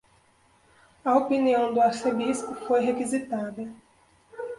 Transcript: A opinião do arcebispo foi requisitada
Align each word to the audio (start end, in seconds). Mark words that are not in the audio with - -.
A 1.05 1.15
opinião 1.15 1.75
do 1.75 1.79
arcebispo 1.79 2.55
foi 2.55 2.83
requisitada 2.83 3.67